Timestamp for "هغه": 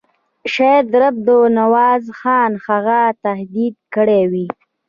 2.65-3.01